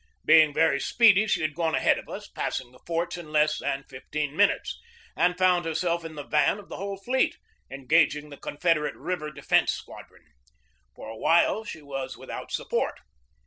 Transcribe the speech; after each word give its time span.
Being 0.25 0.51
very 0.51 0.79
speedy 0.79 1.27
she 1.27 1.43
had 1.43 1.53
gone 1.53 1.75
ahead 1.75 1.99
of 1.99 2.09
us, 2.09 2.27
passing 2.27 2.71
the 2.71 2.79
forts 2.87 3.17
in 3.17 3.31
less 3.31 3.59
than 3.59 3.83
fifteen 3.83 4.35
minutes, 4.35 4.79
and 5.15 5.37
found 5.37 5.63
herself 5.63 6.03
in 6.03 6.15
the 6.15 6.23
van 6.25 6.57
of 6.57 6.69
the 6.69 6.77
whole 6.77 6.97
fleet, 6.97 7.37
engaging 7.69 8.31
the 8.31 8.37
Confederate 8.37 8.95
River 8.95 9.29
Defence 9.29 9.73
Squadron. 9.73 10.23
For 10.95 11.07
a 11.07 11.17
while 11.17 11.63
she 11.65 11.83
was 11.83 12.17
without 12.17 12.51
support. 12.51 12.99